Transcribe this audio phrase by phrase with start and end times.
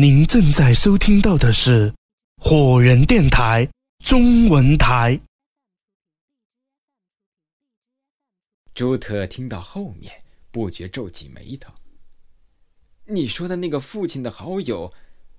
[0.00, 1.92] 您正在收听到的是
[2.40, 3.68] 火人电台
[4.04, 5.18] 中文台。
[8.76, 10.12] 朱特听到后面，
[10.52, 11.74] 不觉皱起眉头。
[13.06, 14.88] 你说的那个父亲的好友，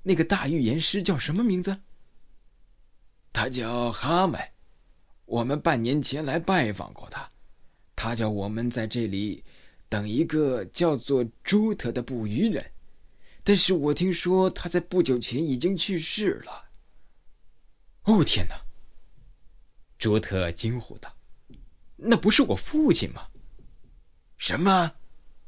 [0.04, 1.80] 那个大预言师叫什么名字？
[3.32, 4.42] 他叫哈门，
[5.24, 7.32] 我们半年前来拜访过他，
[7.96, 9.42] 他叫我们在这里
[9.88, 12.62] 等一个叫做朱特的捕鱼人。
[13.50, 16.70] 但是我听说他在不久前已经去世了。
[18.04, 18.56] 哦天哪！
[19.98, 21.18] 朱特惊呼道
[21.98, 23.28] ：“那不是我父亲吗？”
[24.38, 24.94] 什么？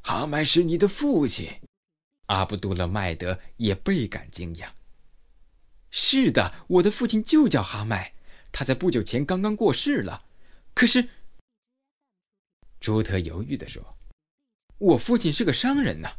[0.02, 1.60] 哈麦是你的父亲？
[2.26, 4.72] 阿卜杜勒麦德也倍感惊讶。
[5.92, 8.14] 是的，我的父亲就叫哈麦，
[8.50, 10.24] 他在不久前刚刚过世了。
[10.74, 11.08] 可是，
[12.80, 13.96] 朱特犹豫的说
[14.78, 16.16] ：“我父亲是个商人呐。”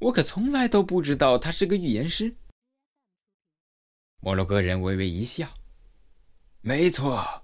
[0.00, 2.34] 我可从来都不知道他是个预言师。
[4.20, 5.46] 摩洛哥人微微一笑
[6.62, 7.42] ：“没错，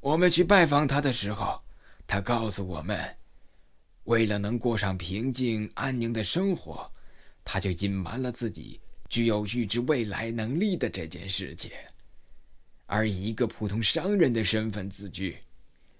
[0.00, 1.62] 我们去拜访他的时候，
[2.04, 3.16] 他告诉我们，
[4.04, 6.90] 为了能过上平静安宁的生活，
[7.44, 11.70] 他就隐瞒了自己具有预知未来能力的这件事情，
[12.86, 15.36] 而以一个普通商人的身份自居，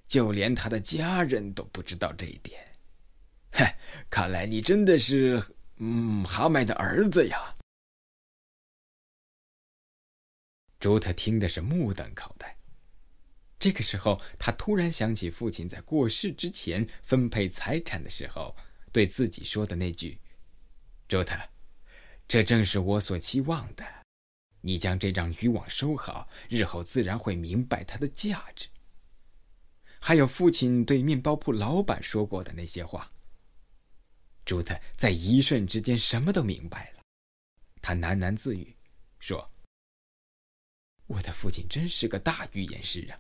[0.09, 2.61] 就连他的家人都不知道这一点。
[3.53, 3.79] 嗨，
[4.11, 5.41] 看来你真的是……”
[5.77, 7.57] 嗯，哈麦的儿子呀。
[10.79, 12.57] 朱特听的是目瞪口呆。
[13.59, 18.55] 这个时候，他突然想起父亲在过世之前分配财产的时候
[18.93, 20.21] 对自己说的那句
[21.09, 21.35] ：“朱特，
[22.29, 23.85] 这正是我所期望的。
[24.61, 28.69] 你将这张渔网收好，日后自然会明白它的价值。”
[29.99, 33.14] 还有父亲对面包铺老板说过的那些话。
[34.45, 37.03] 朱特在一瞬之间什么都明白了，
[37.81, 38.77] 他喃喃自语，
[39.19, 39.51] 说
[41.09, 43.19] ：“我的父亲真是个大预言师啊！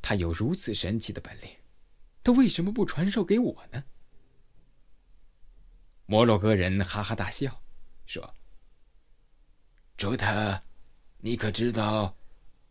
[0.00, 1.50] 他有如此神奇的本领，
[2.22, 3.82] 他为什么不传授给我呢？”
[6.06, 7.60] 摩洛哥人哈哈大笑，
[8.06, 8.34] 说
[9.98, 10.62] ：“朱特，
[11.18, 12.16] 你可知道，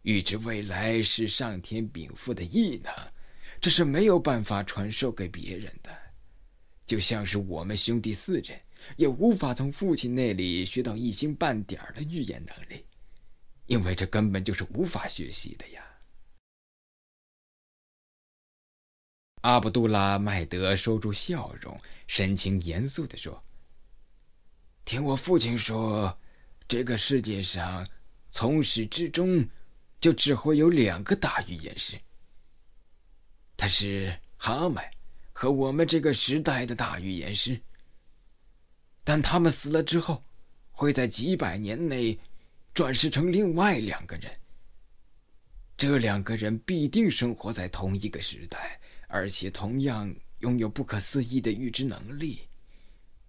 [0.03, 2.93] 预知未来是上天禀赋的异能，
[3.59, 5.95] 这是没有办法传授给别人的。”
[6.87, 8.57] 就像是我们兄弟四人，
[8.95, 12.85] 也无法从父亲那里学到一星半点的预言能力，
[13.65, 15.83] 因为这根本就是无法学习的呀。
[19.41, 21.77] 阿卜杜拉麦德收住笑容，
[22.07, 23.43] 神情严肃的说
[24.85, 26.17] ：“听我父亲说，
[26.69, 27.85] 这个世界上
[28.31, 29.45] 从始至终
[29.99, 31.99] 就只会有两个大预言师，
[33.57, 34.89] 他是哈麦。”
[35.39, 37.61] 和我们这个时代的大预言师，
[39.03, 40.23] 但他们死了之后，
[40.71, 42.17] 会在几百年内
[42.73, 44.35] 转世成另外两个人。
[45.77, 52.41] 这两个人必定生活在同一个时代，而且同样拥有不可思议的预知能力，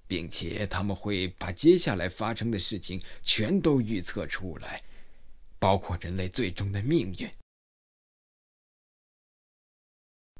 [0.06, 4.82] 并且他们会把接下来发生的事情全都预测出来，
[5.58, 7.30] 包括人类最终的命运。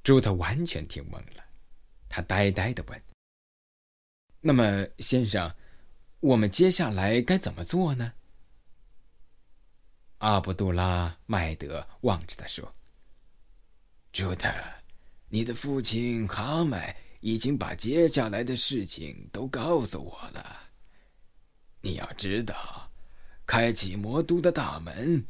[0.02, 1.44] 朱特完全听懵了。
[2.08, 3.02] 他呆呆的问
[4.40, 5.54] ：“那么，先生，
[6.20, 8.12] 我们接下来该怎么做呢？”
[10.18, 12.74] 阿卜杜拉麦德望着他说
[14.10, 14.52] ：“朱特，
[15.28, 20.70] 你的父亲哈麦已经把接下来的事情都告诉我了。
[21.80, 22.90] 你要知道，
[23.46, 25.24] 开启魔都的大门，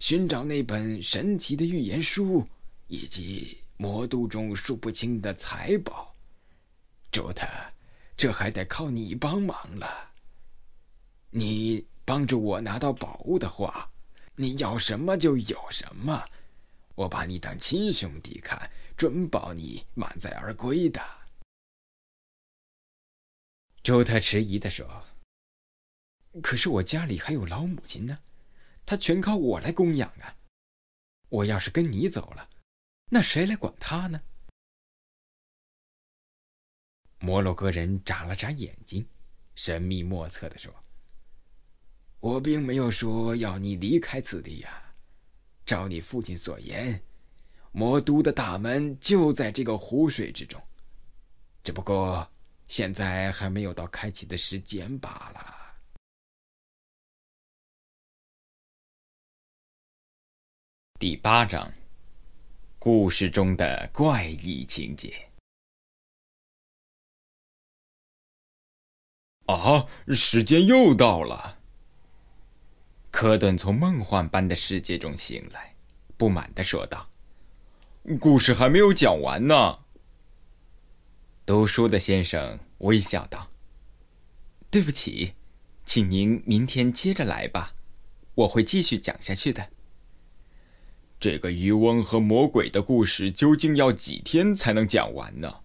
[0.00, 2.44] 寻找那本神奇的预言书，
[2.88, 6.11] 以及魔都中数不清的财宝。”
[7.12, 7.46] 周特，
[8.16, 10.12] 这还得靠你帮忙了。
[11.28, 13.90] 你帮助我拿到宝物的话，
[14.34, 16.26] 你要什么就有什么，
[16.94, 21.02] 我把你当亲兄弟看，准保你满载而归的。
[23.82, 25.04] 周特迟疑的说
[26.42, 28.18] ：“可是我家里还有老母亲呢，
[28.86, 30.34] 她全靠我来供养啊。
[31.28, 32.48] 我要是跟你走了，
[33.10, 34.18] 那谁来管她呢？”
[37.24, 39.06] 摩洛哥人眨了眨眼睛，
[39.54, 40.74] 神秘莫测的说
[42.18, 44.92] ：“我并没有说要你离开此地呀。
[45.64, 47.00] 照你父亲所言，
[47.70, 50.60] 魔都的大门就在这个湖水之中，
[51.62, 52.28] 只不过
[52.66, 55.76] 现在还没有到开启的时间罢了。”
[60.98, 61.72] 第八章，
[62.80, 65.31] 故事中的怪异情节。
[69.54, 71.58] 啊，时间又到了！
[73.10, 75.74] 科顿从梦幻般的世界中醒来，
[76.16, 77.10] 不满地说道
[78.18, 79.80] ：“故事还没有讲完呢。”
[81.44, 83.50] 读书的先生微笑道
[84.70, 85.34] ：“对不起，
[85.84, 87.74] 请您明天接着来吧，
[88.34, 89.68] 我会继续讲下去的。”
[91.20, 95.60] 这个渔翁和魔鬼的故事究竟要几天才能讲完呢？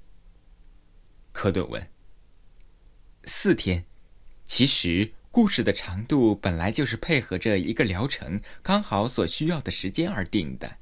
[1.31, 1.89] 科顿问。
[3.27, 3.85] 四天，
[4.45, 10.77] 其实故事的长度本来就是配合着一个疗程刚好所需要的时间而定的。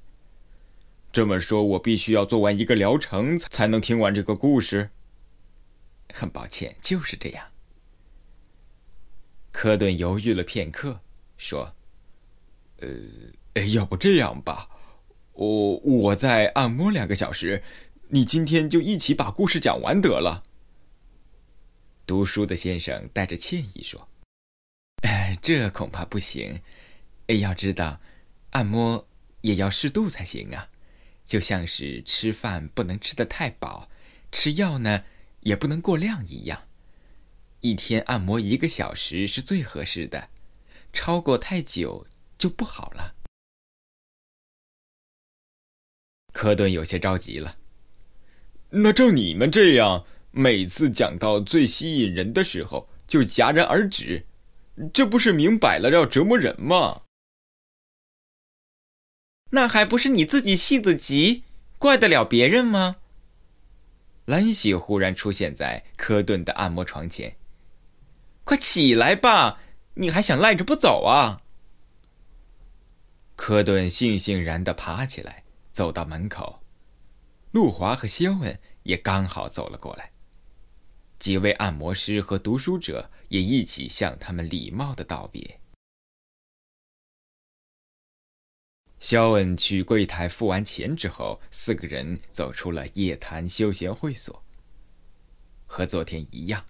[1.12, 4.92] 这么说，我必须要做完一个疗程才能听完这个故事。
[6.14, 7.48] 很抱歉，就是这样。
[9.52, 11.02] 科顿犹豫了片刻，
[11.38, 11.76] 说
[12.80, 12.88] ：“呃。”，
[13.74, 14.68] 要不这样吧，
[15.32, 17.64] 我我再按摩两个小时，
[18.10, 20.44] 你今天就一起把故事讲完得了。
[22.06, 24.08] 读书的先生带着歉意说：“，
[25.42, 26.62] 这恐怕不行。
[27.28, 28.00] 哎，要知道，
[28.52, 29.08] 按摩
[29.42, 30.70] 也要适度才行啊，
[31.26, 33.90] 就像是吃饭不能吃的太饱，
[34.32, 35.04] 吃药呢
[35.40, 36.68] 也不能过量一样。
[37.62, 40.30] 一天按摩一个小时是最合适的，
[40.94, 42.06] 超过太久
[42.38, 43.16] 就不好了。”
[46.32, 47.58] 科顿有些着急了。
[48.70, 50.06] 那照你们这样，
[50.38, 54.26] 每次讲到最吸引人的时候就戛然而止，
[54.94, 57.04] 这不是明摆了要折磨人吗？
[59.52, 61.46] 那还不是你自己性子急，
[61.80, 62.98] 怪得了别人吗？
[64.26, 67.38] 兰喜忽然出现在科顿的按摩床前。
[68.44, 69.62] 快起来吧，
[69.94, 71.42] 你还想赖着不走啊？
[73.38, 75.46] 科顿悻悻然的爬起来。
[75.72, 76.62] 走到门口，
[77.52, 80.12] 路华和肖恩也刚好走了过来。
[81.20, 85.60] 几位按摩师和读书者也一起向他们礼貌的道别。
[89.00, 94.44] 肖恩去柜台付完钱之后，四个人走出了夜谈休闲会所。
[95.66, 96.66] 和昨天一样，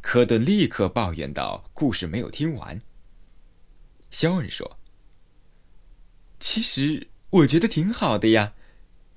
[0.00, 2.80] 科顿立刻抱怨道：“故事没有听完。”
[4.10, 4.78] 肖恩说
[6.40, 8.54] ：“其实……”我觉得挺好的呀，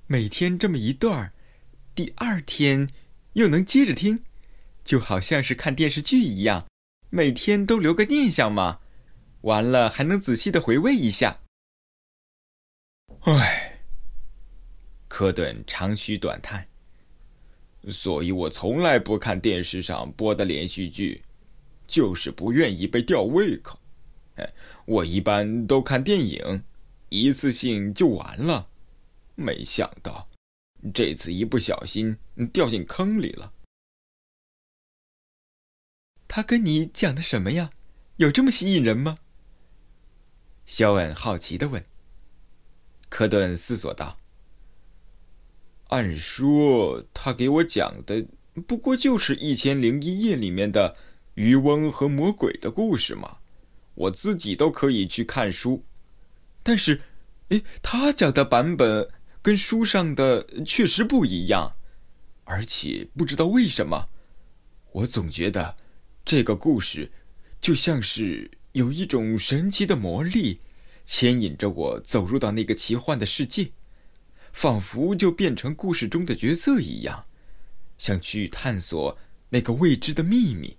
[0.08, 1.32] 每天这么一段儿，
[1.94, 2.90] 第二天
[3.34, 4.24] 又能接着听，
[4.90, 6.66] 就好像是看电视剧一样，
[7.10, 8.80] 每天都留个念想嘛。
[9.42, 11.42] 完了还能仔细的回味一下。
[13.20, 13.82] 唉，
[15.06, 16.66] 科顿长吁短叹。
[17.88, 21.22] 所以我从来不看电视上播的连续剧，
[21.86, 23.78] 就是不愿意被吊胃口。
[24.86, 26.64] 我一般都看电影。
[27.10, 28.68] 一次性就完了，
[29.36, 30.28] 没想到
[30.92, 32.16] 这次一不小心
[32.52, 33.52] 掉进坑里了。
[36.32, 37.70] 他跟你讲的什么呀？
[38.18, 39.18] 有这么吸引人吗？
[40.64, 41.84] 肖恩好奇的问。
[43.08, 44.16] 科顿思索道
[45.90, 48.24] ：“按说他给我讲的
[48.68, 50.94] 不过就是《一千零一夜》里面的
[51.34, 53.38] 渔翁和魔鬼的故事嘛，
[53.96, 55.84] 我自己都可以去看书。”
[56.62, 57.00] 但是，
[57.48, 59.10] 哎，他讲的版本
[59.42, 61.74] 跟书上的确实不一样，
[62.44, 64.08] 而且不知道为什么，
[64.92, 65.76] 我总觉得
[66.30, 67.10] 这个故事
[67.60, 70.60] 就像是有一种神奇的魔力，
[71.04, 73.72] 牵引着我走入到那个奇幻的世界，
[74.52, 77.26] 仿佛就变成故事中的角色一样，
[77.98, 79.18] 想去探索
[79.48, 80.76] 那个未知的秘密。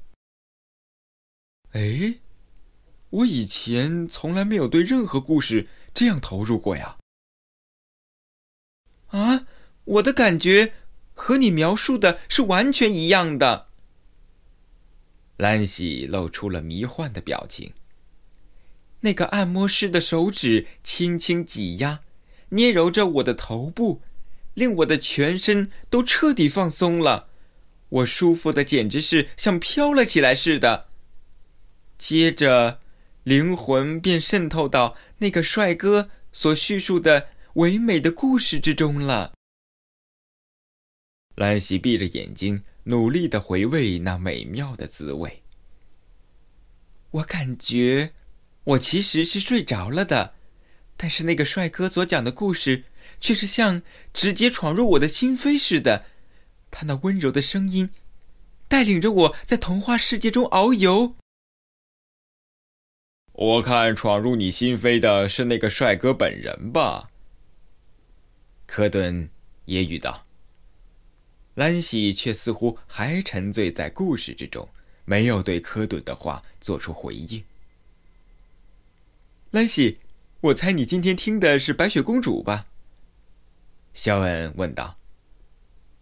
[1.74, 2.20] 哎。
[3.10, 6.98] 我以前从来没有对任何故事这样投入过呀！
[9.08, 9.46] 啊，
[9.84, 10.75] 我的感觉
[11.13, 13.71] 和你描述的是完全一样的。
[15.41, 17.74] 兰喜露出了迷幻的表情。
[19.00, 22.01] 那个按摩师的手指轻轻挤压、
[22.50, 24.01] 捏揉着我的头部，
[24.53, 27.29] 令我的全身都彻底放松了，
[27.89, 30.89] 我舒服的简直是像飘了起来似的。
[31.98, 32.79] 接着。
[33.24, 39.33] 灵魂便渗透到那个帅哥所叙述的唯美的故事之中了。
[41.36, 45.43] 兰喜闭着眼睛，努力的回味那美妙的滋味。
[47.11, 48.13] 我感觉，
[48.63, 50.33] 我其实是睡着了的，
[50.95, 52.85] 但是那个帅哥所讲的故事，
[53.19, 53.81] 却是像
[54.13, 56.05] 直接闯入我的心扉似的。
[56.69, 57.89] 他那温柔的声音，
[58.67, 61.15] 带领着我在童话世界中遨游。
[63.33, 67.09] 我看闯入你心扉的是那个帅哥本人吧？
[68.65, 69.29] 科顿
[69.65, 70.25] 揶揄道。
[71.55, 74.70] 兰喜却似乎还沉醉在故事之中，
[75.03, 77.43] 没有对科顿的话做出回应。
[79.51, 80.00] 兰西，
[80.39, 82.67] 我猜你今天听的是《白雪公主》吧？
[83.93, 84.98] 肖恩问道。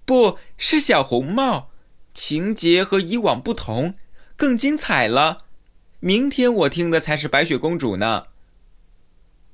[0.05, 1.71] 不是小红帽，
[2.13, 3.95] 情节和以往不同，
[4.35, 5.45] 更精彩了。
[5.99, 8.27] 明天我听的才是《白雪公主》呢。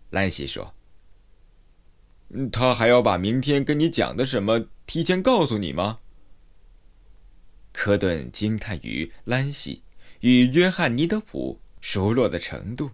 [0.10, 0.75] 兰西说。
[2.52, 6.00] 他还要把明天跟你讲的什么提前告诉你吗？
[7.72, 9.84] 科顿惊叹于兰西
[10.22, 12.90] 与约翰尼德普熟络的程度。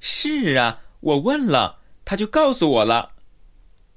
[0.00, 3.14] 是啊，我问了，他就告诉我了。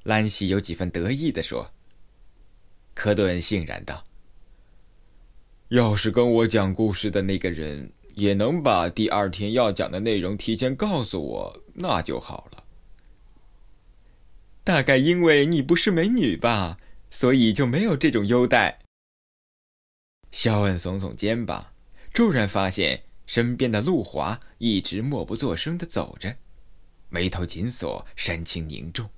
[0.03, 1.71] 兰西有几分得意的说。
[2.93, 4.05] 科顿欣然道
[5.69, 12.60] ：“要是跟我讲故事的那个人也能把第二天要讲的内容提前告诉我，那就好了。”
[14.63, 16.77] 大概因为你不是美女吧，
[17.09, 18.79] 所以就没有这种优待。
[20.31, 21.73] 肖恩耸耸肩膀，
[22.13, 26.37] 骤然发现身边的陆华一直默不作声的走着，
[27.09, 29.09] 眉头紧锁，神情凝重，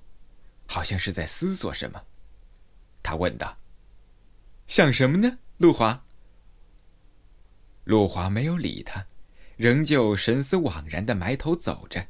[0.66, 2.02] 好像是在思索什么。
[3.02, 3.58] 他问道
[4.66, 6.06] ：“想什么呢，陆华？”
[7.84, 9.06] 陆华没有理他，
[9.56, 12.08] 仍旧神思惘然的埋头走着。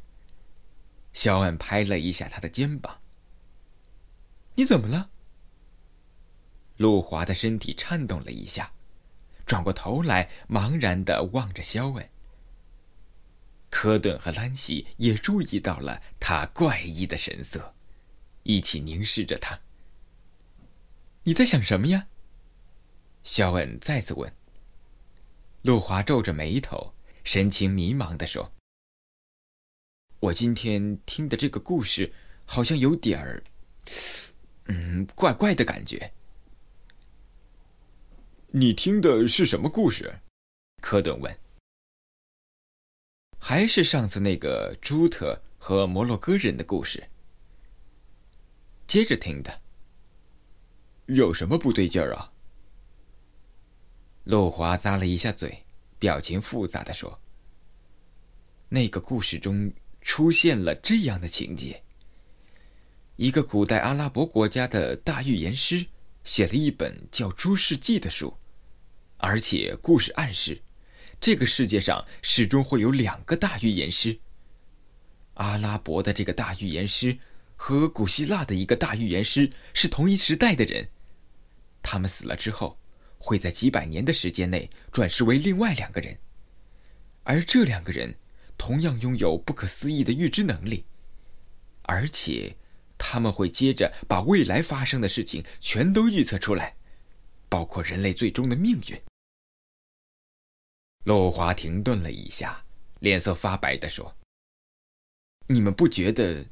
[1.13, 3.01] 肖恩拍了一下他的肩膀。
[4.57, 5.11] 你怎么了？
[6.77, 8.73] 陆华的身体颤动了一下，
[9.47, 12.09] 转过头来，茫然的望着肖恩。
[13.71, 17.75] 科顿和兰西也注意到了他怪异的神色，
[18.45, 19.59] 一起凝视着他。
[21.25, 22.07] 你在想什么呀？
[23.25, 24.33] 肖恩再次问。
[25.63, 26.95] 陆华皱着眉头，
[27.25, 28.53] 神情迷茫的说
[30.21, 32.13] ：“我今天听的这个故事，
[32.45, 33.43] 好像有点儿……”
[34.67, 36.13] 嗯，怪怪的感觉。
[38.49, 40.21] 你听的是什么故事？
[40.81, 41.39] 科顿问。
[43.39, 47.03] 还是上次那个朱特和摩洛哥人的故事。
[48.87, 49.61] 接着听的。
[51.07, 52.33] 有什么不对劲儿啊？
[54.25, 55.63] 陆华咂了一下嘴，
[55.99, 57.21] 表情复杂的说
[58.71, 61.84] ：“那个故事中出现了这样的情节。”
[63.17, 65.87] 一个古代阿拉伯国家的大预言师
[66.25, 68.37] 写了一本叫《诸世纪》的书，
[69.19, 70.61] 而且故事暗示，
[71.21, 74.19] 这个世界上始终会有两个大预言师。
[75.35, 77.17] 阿拉伯的这个大预言师
[77.55, 80.89] 和古希腊的一个大预言师是同一时代的人，
[81.83, 82.77] 他们死了之后，
[83.19, 86.19] 会在几百年的时间内转世为另外两个人，
[87.23, 88.13] 而这两个人
[88.59, 90.85] 同样拥有不可思议的预知能力，
[91.83, 92.57] 而且。
[92.97, 96.77] 他们会接着把未来发生的事情全都预测出来，
[97.49, 99.03] 包括人类最终的命运。
[101.05, 102.65] 洛华停顿了一下，
[103.01, 104.17] 脸色发白的说
[105.49, 106.47] ：“你们不觉得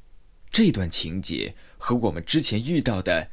[0.51, 3.31] 这段情节和我们之前遇到的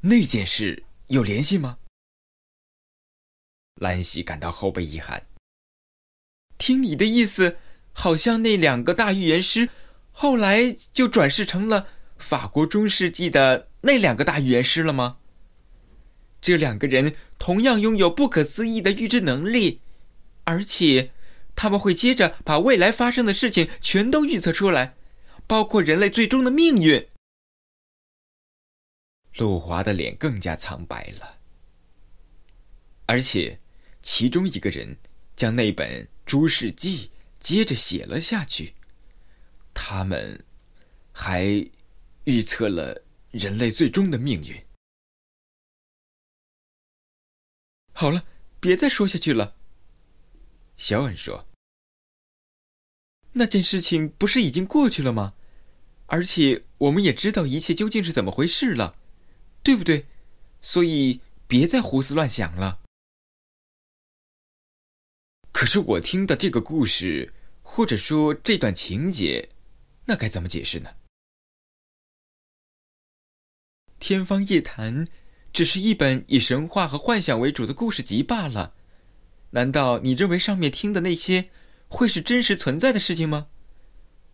[0.00, 1.78] 那件事有联系吗？”
[3.76, 5.24] 兰西感到后背一寒。
[6.58, 7.58] 听你的意思，
[7.92, 9.70] 好像那两个大预言师
[10.10, 11.86] 后来就转世成了。
[12.18, 15.18] 法国中世纪的那两个大预言师了吗？
[16.40, 19.80] 这两个人同样拥有不可思议的预知能力，
[20.44, 21.12] 而且
[21.56, 24.94] 他们会接着把未来发生的事情全都预测出来，
[25.46, 27.08] 包括人类最终的命运。
[29.36, 31.38] 陆华的脸更加苍白了，
[33.06, 33.60] 而且
[34.02, 34.96] 其中一个人
[35.34, 37.06] 将那本《诸世纪》
[37.40, 38.74] 接着写了下去，
[39.72, 40.44] 他们
[41.12, 41.68] 还。
[42.28, 44.62] 预测了人类最终的命运。
[47.94, 48.26] 好了，
[48.60, 49.56] 别再说下去了。
[50.76, 51.48] 小恩说
[53.32, 55.36] ：“那件事情不是已经过去了吗？
[56.04, 58.98] 而且我们也知道一切究竟是怎么回事了，
[59.62, 60.06] 对不对？
[60.60, 62.82] 所以别再胡思乱想了。”
[65.50, 67.32] 可是我听的这个故事，
[67.62, 69.48] 或者说这段情节，
[70.04, 70.90] 那该怎么解释呢？
[73.98, 75.06] 《天方夜谭》
[75.52, 78.74] 只是一本以神话和幻想为主的故事集罢了。
[79.50, 81.50] 难道你认为上面听的那些
[81.88, 83.48] 会是真实存在的事情吗？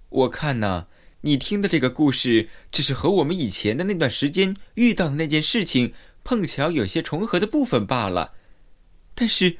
[0.08, 0.88] 我看呢，
[1.22, 8.34] 你听的这个故事只是和我们以前的那段时间遇到的那件事情碰巧有些重合的部分罢了。
[9.14, 9.58] 但是，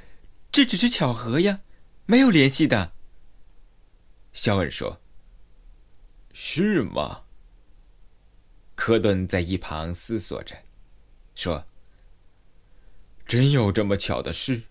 [0.50, 1.60] 这只是巧合呀，
[2.06, 2.92] 没有联系的。
[4.32, 5.00] 肖恩说
[6.34, 7.22] ：“是吗？”
[8.74, 10.56] 科顿在一旁思索着，
[11.34, 11.66] 说
[13.26, 14.62] ：“真有这么巧的事？”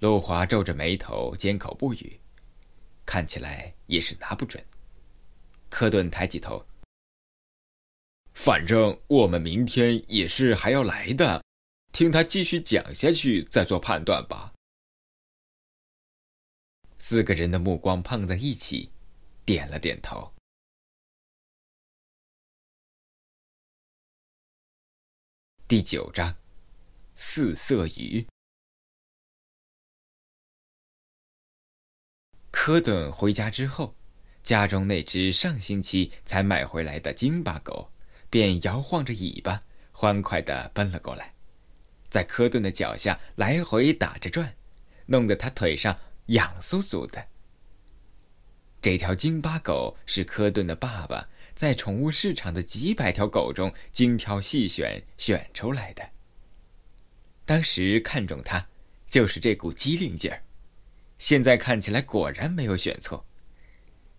[0.00, 2.20] 陆华皱着眉头，缄口不语。
[3.04, 4.62] 看起来也是拿不准。
[5.70, 6.64] 科顿抬起头，
[8.34, 11.42] 反正我们明天也是还要来的，
[11.92, 14.52] 听他继续讲下去再做判断吧。
[16.98, 18.92] 四个人的目光碰在一起，
[19.44, 20.32] 点了点头。
[25.68, 26.34] 第九章，
[27.14, 28.26] 四色鱼。
[32.50, 33.94] 科顿回家之后，
[34.42, 37.92] 家中那只上星期才买回来的金巴狗，
[38.30, 41.34] 便摇晃着尾巴，欢快地奔了过来，
[42.08, 44.56] 在科顿的脚下来回打着转，
[45.04, 47.28] 弄得他腿上痒酥酥的。
[48.80, 51.28] 这条金巴狗是科顿的爸爸。
[51.58, 56.10] 在宠物市场的几百条狗中精挑细选选出来的。
[57.44, 58.64] 当时看中它，
[59.08, 60.44] 就是这股机灵劲儿。
[61.18, 63.26] 现在看起来果然没有选错。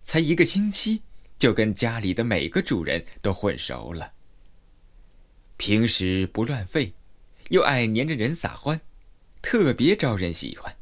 [0.02, 1.00] 才一个星期，
[1.38, 4.12] 就跟家里的每个主人都混熟了。
[5.56, 6.92] 平时不乱吠，
[7.48, 8.78] 又爱黏着人撒欢，
[9.40, 10.76] 特别招人喜欢。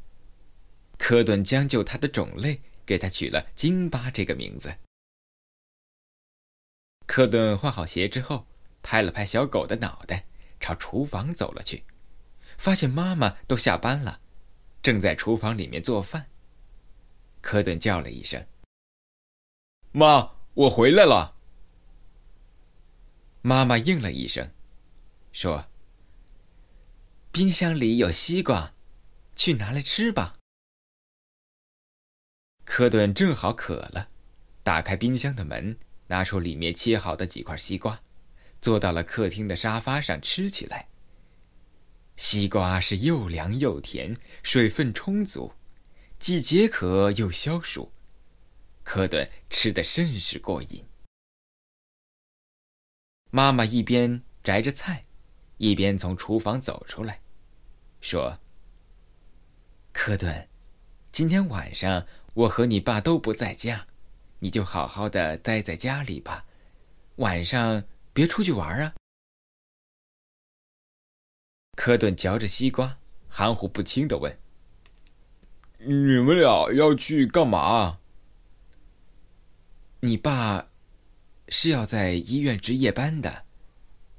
[0.97, 4.75] 科顿将就它的种类，给它取了“金巴”这个名字。
[7.09, 8.45] 科顿换好鞋之后，
[8.83, 10.27] 拍了拍小狗的脑袋，
[10.59, 11.83] 朝厨房走了去，
[12.55, 14.21] 发现妈妈都下班了，
[14.83, 16.29] 正在厨房里面做饭。
[17.41, 18.45] 科顿叫了一声
[19.91, 21.35] ：“妈，我回来了。”
[23.41, 24.51] 妈妈应了一声，
[25.31, 25.65] 说
[27.33, 28.75] ：“冰箱里有西瓜，
[29.35, 30.37] 去拿来吃吧。”
[32.65, 34.11] 科顿正好渴了，
[34.61, 35.75] 打开冰箱的门。
[36.09, 38.01] 拿出里面切好的几块西瓜，
[38.61, 40.89] 坐到了客厅的沙发上吃起来。
[42.15, 45.53] 西瓜是又凉又甜，水分充足，
[46.19, 47.91] 既解渴又消暑。
[48.83, 50.85] 科顿吃的甚是过瘾。
[53.29, 55.05] 妈妈一边摘着菜，
[55.57, 57.21] 一边从厨房走出来，
[58.01, 58.39] 说
[59.93, 60.49] ：“科顿，
[61.11, 63.85] 今天晚上我和你爸都不在家。”
[64.39, 66.45] 你就好好的待在家里吧，
[67.17, 68.95] 晚上别出去玩啊。
[71.75, 74.39] 科顿嚼着西瓜，含糊不清的问
[75.79, 77.99] ：“你们俩要去干嘛？”
[80.01, 80.69] 你爸
[81.49, 83.45] 是要在医院值夜班的，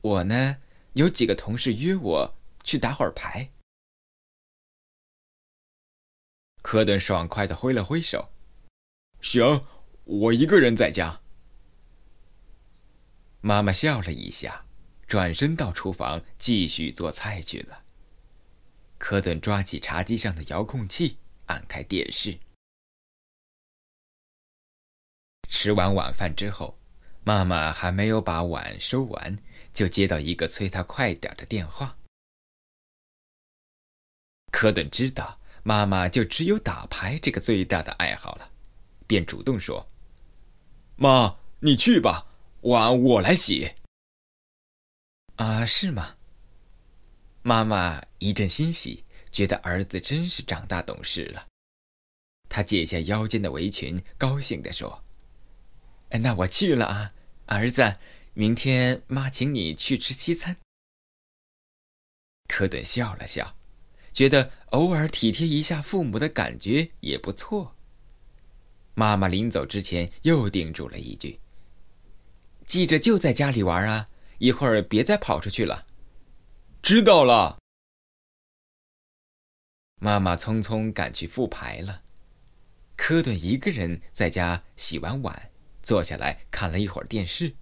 [0.02, 0.58] 我呢
[0.92, 3.50] 有几个同事约我去打会儿牌。
[6.60, 8.28] 科顿爽快的挥了挥手
[9.22, 9.64] ：“行。”
[10.10, 11.20] 我一个人在家。
[13.40, 14.66] 妈妈笑了一下，
[15.06, 17.84] 转身到厨房继续做菜去了。
[18.98, 22.40] 科顿抓起茶几上的遥控器，按开电视。
[25.48, 26.76] 吃完晚饭之后，
[27.22, 29.38] 妈妈还没有把碗收完，
[29.72, 31.96] 就接到一个催他快点的电话。
[34.50, 38.50] 科顿知道妈妈就只有打牌这个最大的爱好了，
[39.06, 39.86] 便主动说。
[41.02, 42.26] 妈，你去吧，
[42.60, 43.72] 碗我来洗。
[45.36, 46.16] 啊，是吗？
[47.40, 51.48] 妈妈一阵欣喜，觉得儿子真是长大懂事了。
[52.50, 55.02] 她解下腰间的围裙，高兴地说
[56.20, 57.14] ：“那我去了啊，
[57.46, 57.96] 儿子，
[58.34, 60.58] 明天妈请你去吃西餐。”
[62.46, 63.56] 科顿笑了笑，
[64.12, 67.74] 觉得偶尔体贴一下父母的感觉也不错。
[68.94, 71.40] 妈妈临走之前又叮嘱了一句
[72.66, 75.86] ：“记着就在家里玩啊，一会儿别再跑出去了。”
[76.82, 77.58] 知道了。
[79.96, 82.02] 妈妈匆匆赶去复牌了。
[82.96, 85.50] 科顿一个人在家洗完碗，
[85.82, 87.54] 坐下来看了一会儿电视，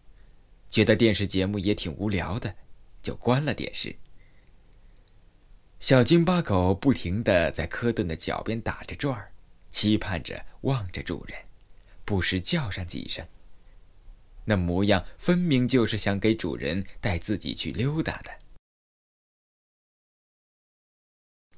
[0.69, 2.55] 觉得电视节目也挺无聊的，
[3.03, 3.97] 就关了电视。
[5.79, 9.33] 小金巴狗不停的在科顿的脚边打着转儿。
[9.71, 11.39] 期盼着，望着主人，
[12.05, 13.27] 不时叫上几声。
[14.45, 18.31] 那模样分明就是想给主人带自己去溜达的。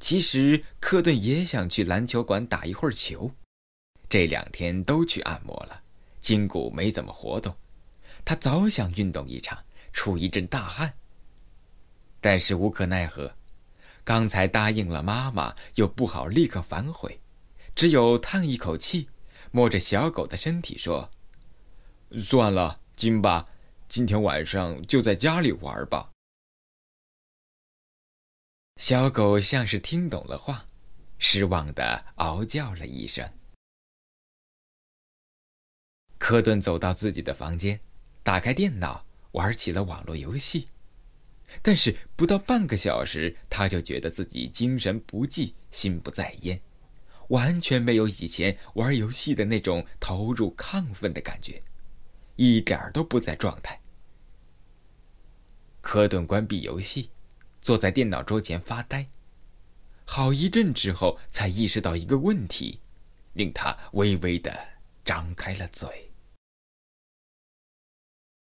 [0.01, 3.31] 其实科顿也想去篮球馆打一会儿球，
[4.09, 5.83] 这两天都去按摩了，
[6.20, 7.55] 筋骨没怎么活动，
[8.25, 10.92] 他早想运动一场，出一阵大汗。
[12.20, 13.37] 但是无可奈何，
[14.03, 17.19] 刚才答应了妈妈，又不好立刻反悔。
[17.81, 19.09] 只有叹一口气，
[19.53, 21.11] 摸着小狗的身体说
[22.12, 23.49] ：“算了，金巴，
[23.88, 26.11] 今天晚上就在家里玩吧。”
[28.77, 30.66] 小狗像是听懂了话，
[31.16, 33.33] 失望的嗷叫了一声。
[36.19, 37.81] 科顿走到自己的房间，
[38.23, 40.69] 打开电脑，玩起了网络游戏。
[41.62, 46.61] 但是不到半个小时，他就觉得自己精神不济，心不在焉，
[47.31, 51.62] 完全没有以前玩游戏的那种投入亢奋的感觉，
[52.37, 53.81] 一点儿都不在状态。
[55.81, 57.11] 科顿关闭游戏，
[57.62, 59.09] 坐在电脑桌前发呆。
[60.05, 62.81] 好一阵之后，才意识到一个问题，
[63.35, 64.53] 令他微微的
[65.05, 66.12] 张开了嘴。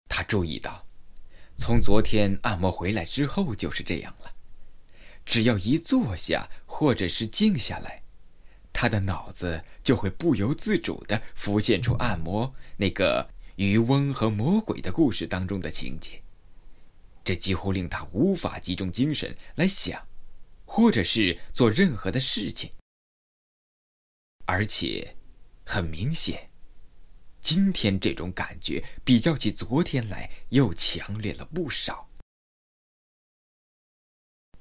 [0.07, 0.87] 他注意到，
[1.55, 4.33] 从昨天按摩回来之后就是这样了。
[5.23, 8.03] 只要一坐下，或者是静下来，
[8.81, 16.23] 他的脑子就会不由自主的浮现出按摩那个渔翁和魔鬼的故事当中的情节。
[17.21, 20.07] 这几乎令他无法集中精神来想，
[20.63, 22.71] 或者是做任何的事情。
[24.45, 25.17] 而且，
[25.65, 26.49] 很明显，
[27.41, 32.07] 今天这种感觉比较起昨天来又强烈了不少。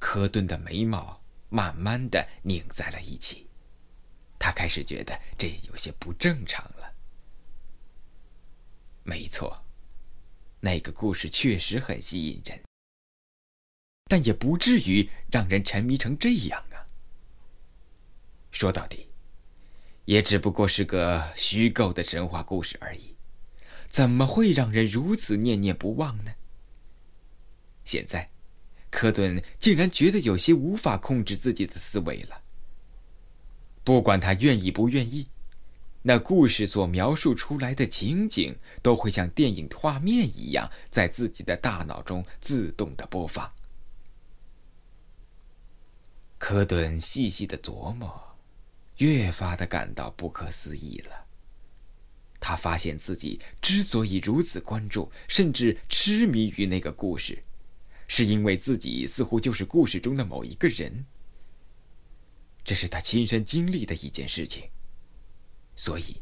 [0.01, 3.48] 科顿的眉毛慢慢的拧在了一起，
[4.39, 6.95] 他开始觉得这有些不正常了。
[9.03, 9.65] 没错。
[10.61, 12.61] 那个故事确实很吸引人，
[14.07, 16.83] 但也不至于让人沉迷成这样啊。
[18.51, 19.07] 说到底，
[20.05, 23.15] 也只不过是个虚构的神话故事而已，
[23.89, 26.35] 怎么会让人如此念念不忘呢？
[27.85, 28.29] 现在，
[28.91, 32.43] 科顿竟然觉得有些无法控制自己的思维了。
[33.89, 35.27] 不管他愿意不愿意。
[36.03, 43.51] 那故事所描述出来的情景，都会像电影画面一样，在自己的大脑中自动的播放。
[46.37, 48.37] 科顿细细的琢磨，
[48.99, 51.25] 越发的感到不可思议了。
[52.39, 57.43] 他发现自己之所以如此关注，甚至痴迷于那个故事，
[58.07, 61.07] 是因为自己似乎就是故事中的某一个人。
[62.69, 64.69] 这是他亲身经历的一件事情。
[65.75, 66.21] 所以，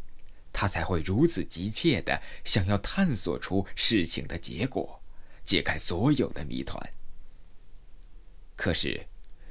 [0.52, 5.02] 他才会如此急切的想要探索出事情的结果，
[5.42, 6.80] 解开所有的谜团。
[8.54, 9.04] 可是，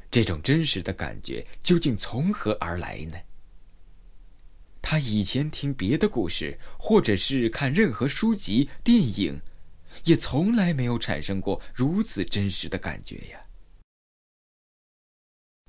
[0.09, 3.17] 这种真实的感觉究竟从何而来呢？
[4.81, 9.41] 他以前听别的故事，或者是看任何书籍、电影，
[10.05, 13.41] 也从来没有产生过如此真实的感觉呀。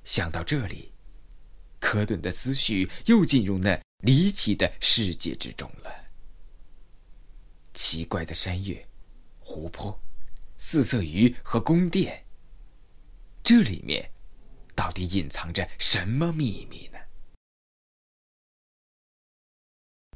[0.05, 0.93] 想到这里，
[1.79, 3.79] 科顿的思绪又进入那。
[4.03, 5.91] 离奇的世界之中了。
[7.73, 8.87] 奇怪的山岳、
[9.39, 9.99] 湖泊、
[10.55, 12.23] 四色鱼和宫殿，
[13.43, 14.11] 这里面
[14.75, 16.99] 到底隐藏着什么秘密呢？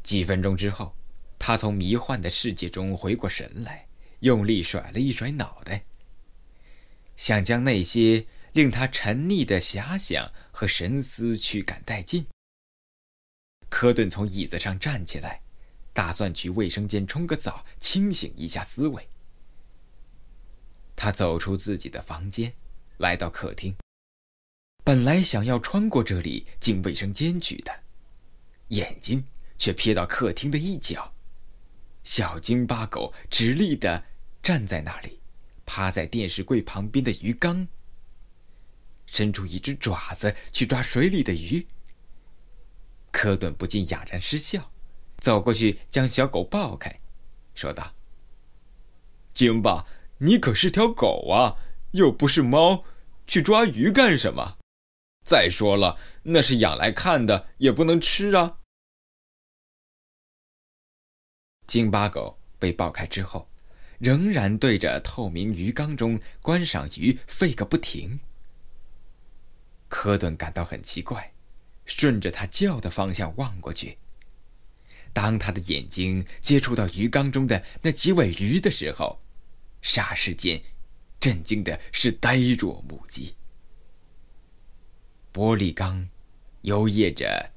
[0.04, 0.95] 几分钟之后，
[1.39, 3.88] 他从迷幻的世界中回过神来，
[4.19, 5.84] 用力甩了一甩脑袋，
[7.17, 12.24] 想将那些令他沉溺的遐想和神思驱赶殆尽。
[13.67, 15.41] 科顿从椅子上站起来，
[15.91, 19.10] 打算去卫生间冲个澡，清醒一下思维。
[20.95, 22.54] 他走出自己的房间，
[22.97, 23.76] 来到客厅。
[24.84, 27.84] 本来想要穿过这里进卫生间去的，
[28.67, 29.26] 眼睛
[29.58, 31.12] 却瞥到客厅的一角，
[32.04, 34.04] 小京巴狗直立的
[34.43, 35.19] 站在那里，
[35.65, 37.67] 趴在电视柜旁边的鱼缸，
[39.12, 41.67] 伸出一只爪子去抓水里的鱼。
[43.12, 44.71] 科顿不禁哑然失笑，
[45.17, 47.02] 走过去将小狗抱开，
[47.54, 47.93] 说道
[49.34, 49.86] ：“京巴，
[50.19, 51.58] 你可是条狗啊，
[51.91, 52.86] 又不是猫，
[53.28, 54.58] 去抓鱼干什么？
[55.26, 58.60] 再说了，那是养来看的，也不能吃啊。”
[61.67, 63.50] 京巴狗被抱开之后，
[64.00, 68.19] 仍然对着透明鱼缸中观赏鱼吠个不停。
[69.92, 71.34] 科顿感到很奇怪。
[71.86, 73.98] 顺着他叫的方向望过去，
[75.12, 79.20] 当他的眼睛接触到鱼缸中的那几尾鱼的时候，
[79.84, 80.62] 霎时间，
[81.20, 83.36] 震惊的是呆若木鸡。
[85.34, 86.08] 玻璃缸
[86.62, 87.52] 游曳着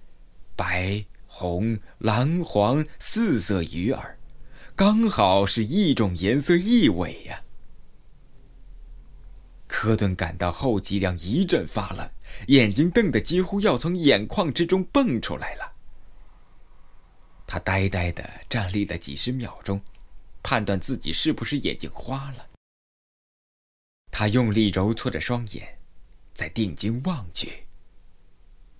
[0.56, 4.18] 白、红、蓝、黄四色鱼儿，
[4.74, 7.42] 刚好是一种颜色一尾呀。
[9.68, 12.10] 科顿感到后脊梁一阵发冷。
[12.48, 15.72] 眼睛瞪得几乎要从眼眶之中蹦出来了。
[17.46, 19.80] 他呆呆的站立了几十秒钟，
[20.42, 22.46] 判断自己是不是眼睛花了。
[24.10, 25.78] 他用力揉搓着双眼，
[26.32, 27.64] 在定睛望去。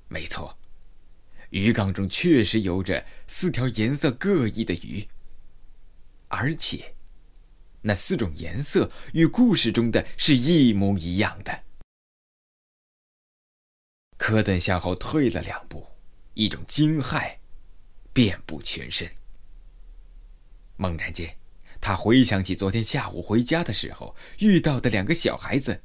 [0.08, 0.56] 没错，
[1.50, 5.06] 鱼缸中确实游着四条颜色各异的鱼，
[6.28, 6.94] 而且，
[7.82, 11.62] 那四种颜色与故事中的是一模一样的。
[14.26, 15.86] 科顿向后退了两步，
[16.32, 17.36] 一种惊骇
[18.14, 19.06] 遍布全身。
[20.78, 21.36] 猛然间，
[21.78, 25.78] 他回想起昨天下午回家的时候遇到的两个小孩子，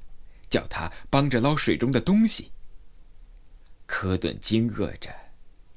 [0.49, 2.53] 叫他帮着捞水中的东西。
[3.85, 5.13] 科顿惊愕着，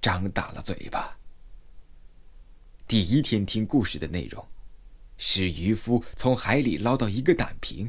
[0.01, 1.18] 张大了嘴巴。
[2.87, 4.46] 第一天听故事的内容，
[5.18, 7.88] 是渔夫从海里捞到一个胆瓶；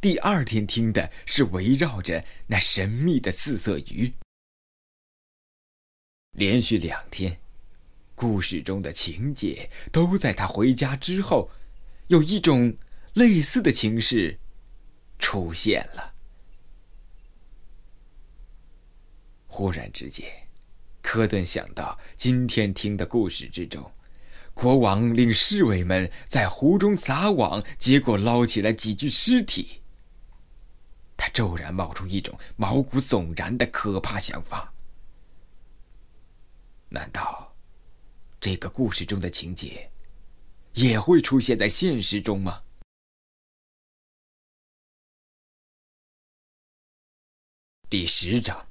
[0.00, 4.10] 第二天听的是围绕着那神秘的四色鱼。
[6.32, 7.38] 连续两天，
[8.14, 11.50] 故事中的情节都在他回家之后，
[12.06, 12.74] 有一种
[13.12, 14.38] 类似的情势
[15.18, 16.14] 出现了。
[19.46, 20.26] 忽然之间。
[21.02, 23.90] 科顿想到今天听的故事之中，
[24.54, 29.79] 国王令侍卫们在湖中撒网，结果捞起来几具尸体。
[31.32, 34.72] 骤然冒出一种毛骨悚然的可怕想法：
[36.88, 37.54] 难道
[38.40, 39.90] 这个故事中的情节
[40.74, 42.62] 也会出现在现实中吗？
[47.88, 48.66] 第十章。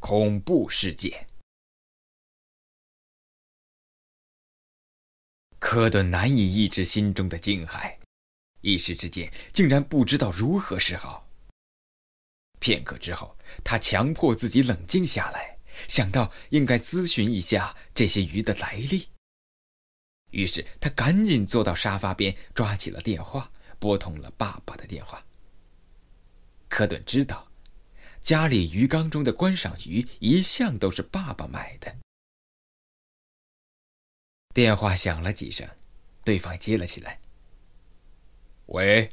[0.00, 1.28] 恐怖事件。
[5.58, 7.98] 科顿难以抑制心中的惊骇，
[8.60, 11.27] 一时之间竟然不知道如何是好。
[12.58, 19.08] 片刻之后，他强迫自己冷静下来，想到应该咨询一下这些鱼的来历。
[20.30, 25.24] 于是他赶紧坐到沙发边，抓起了电话，拨通了爸爸的电话。
[26.68, 27.46] 科顿知道。
[28.20, 31.96] 家里鱼缸中的观赏鱼一向都是爸爸买的。
[34.52, 35.66] 电话响了几声，
[36.24, 37.20] 对方接了起来。
[38.66, 39.08] 喂，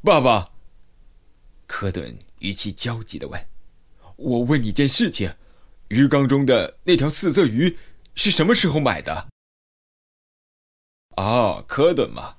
[0.00, 0.53] 爸爸。
[1.66, 3.46] 科顿语气焦急的问
[4.16, 5.34] ：“我问你件事情，
[5.88, 7.76] 鱼缸中的那条四色鱼
[8.14, 9.28] 是什么时候买的？”
[11.16, 12.36] 哦，科顿嘛，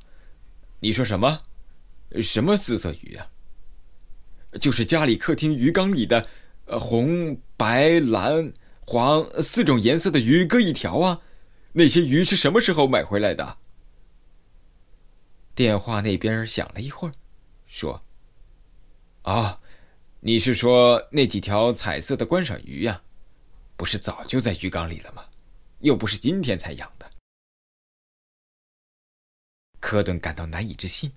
[0.79, 1.43] 你说什么？
[2.21, 3.27] 什么四色鱼啊？
[4.61, 6.27] 就是家里客厅鱼缸里的，
[6.65, 8.53] 呃，红、白、蓝、
[8.85, 11.21] 黄四种颜色的鱼各一条啊。
[11.73, 13.57] 那些鱼是什么时候买回来的？
[15.53, 17.13] 电话那边响了一会儿，
[17.65, 18.04] 说
[19.25, 19.59] ：“啊，
[20.19, 23.01] 你是说那几条彩色的观赏鱼呀？
[23.75, 25.25] 不是早就在鱼缸里了吗？
[25.79, 27.09] 又不是今天才养的。”
[29.81, 31.11] 科顿感到难以置信：“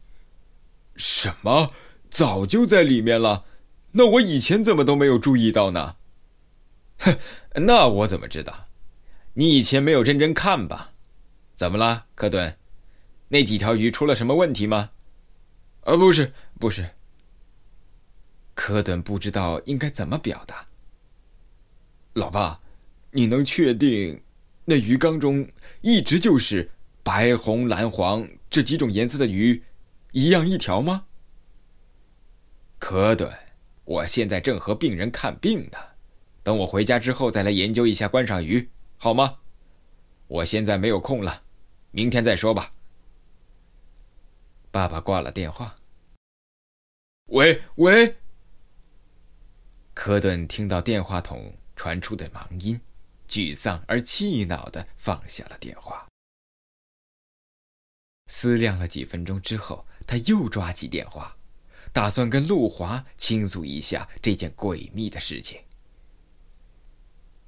[0.96, 1.72] 什么？”
[2.10, 3.44] 早就在里面了，
[3.92, 5.96] 那我以前怎么都没有注意到呢？
[7.00, 7.18] 哼，
[7.54, 8.68] 那我怎么知道？
[9.34, 10.94] 你以前没有认真看吧？
[11.54, 12.56] 怎么了，科顿？
[13.28, 14.92] 那几条鱼出了什么问题吗？
[15.82, 16.94] 啊，不是，不是。
[18.58, 20.66] 科顿不知道应该怎么表达。
[22.14, 22.60] 老爸，
[23.12, 24.20] 你能确定
[24.64, 25.48] 那鱼缸中
[25.80, 26.68] 一直就是
[27.04, 29.62] 白、红、蓝、黄这几种颜色的鱼，
[30.10, 31.06] 一样一条吗？
[32.80, 33.32] 科顿，
[33.84, 35.78] 我现在正和病人看病呢，
[36.42, 39.38] 等我回家之后再来研究一下观赏鱼，好吗？
[40.26, 41.44] 我现在没有空了，
[41.92, 42.72] 明天再说吧。
[44.72, 45.76] 爸爸挂了电话。
[47.26, 48.16] 喂喂。
[50.00, 52.80] 科顿听到电话筒传出的忙音，
[53.28, 56.06] 沮丧而气恼的放下了电话。
[58.28, 61.36] 思量了几分钟之后，他又抓起电话。
[61.92, 65.60] 打算跟陆华倾诉一下这件诡秘的事情。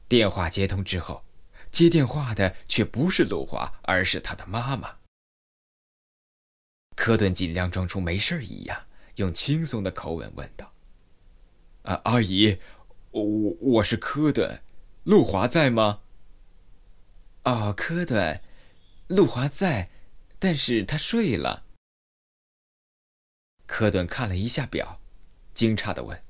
[0.08, 1.24] 电话接通之后，
[1.70, 4.98] 接电话的却不是陆华，而是他的妈妈。
[6.96, 10.69] 科顿尽量装出没事一样，用轻松的口吻问道
[11.82, 12.58] ：“啊，阿姨，
[13.10, 13.22] 我
[13.60, 14.62] 我是科顿，
[15.04, 16.02] 陆华在吗
[17.44, 18.42] ？”“哦，科顿，
[19.08, 19.90] 陆华在，
[20.38, 21.64] 但是他睡了。”
[23.66, 25.00] 科顿看了一下表，
[25.54, 26.22] 惊诧的问：“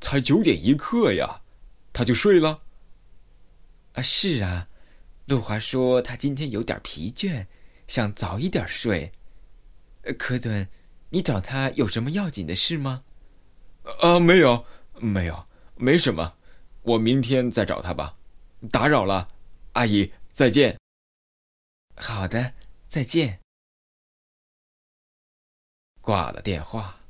[0.00, 1.42] 才九点一刻呀，
[1.92, 2.62] 他就睡了
[3.94, 4.68] ？”“啊，是啊，
[5.26, 7.46] 陆华说他今天有点疲倦，
[7.86, 9.12] 想早一点睡。
[10.18, 10.68] ”“科顿，
[11.10, 13.04] 你找他有什么要紧的事吗
[14.00, 14.64] ？”“啊，没有，
[15.00, 15.46] 没有，
[15.76, 16.36] 没什么，
[16.82, 18.16] 我明天再找他吧。
[18.70, 19.28] 打扰了，
[19.72, 20.78] 阿姨，再见。
[21.96, 22.54] ”“好的，
[22.86, 23.40] 再见。”
[26.00, 27.00] 挂了电话，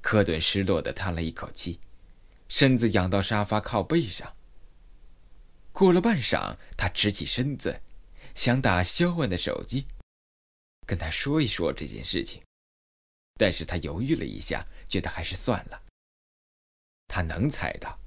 [0.00, 1.80] 科顿失落的叹了一口气，
[2.48, 4.36] 身子仰到沙发靠背上。
[5.72, 7.82] 过了半晌，他直起身子，
[8.34, 9.86] 想打肖恩的手机。
[10.86, 12.42] 跟他说一说这件事情，
[13.34, 15.82] 但是他犹豫了一下，觉得还是算了。
[17.08, 17.98] 他能猜到，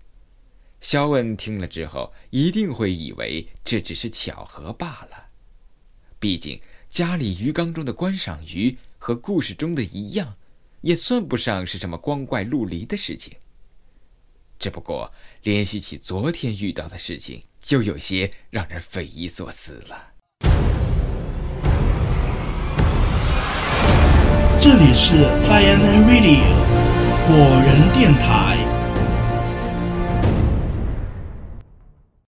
[0.80, 5.28] 肖恩听了之后一定会以为这只是巧合罢了。
[6.20, 10.36] 毕竟家里鱼缸中的观赏鱼和故事中的一样，
[10.82, 13.36] 也算不上是什么光怪陆离的事情。
[14.60, 15.12] 只不过
[15.44, 20.14] 联系起昨天遇到的事情，就有些让人匪夷所思了。
[24.62, 25.14] 这里是
[25.48, 26.44] Fireman Radio
[27.26, 27.34] 火
[27.64, 28.69] 人电台。